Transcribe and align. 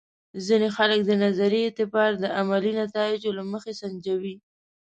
ځینې 0.45 0.67
خلک 0.77 0.99
د 1.05 1.11
نظریې 1.23 1.65
اعتبار 1.65 2.11
د 2.17 2.25
عملي 2.39 2.71
نتایجو 2.81 3.31
له 3.37 3.43
مخې 3.51 3.71
سنجوي. 3.81 4.35